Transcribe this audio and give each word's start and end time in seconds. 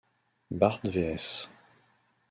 Bart 0.59 0.87
vs. 0.95 1.27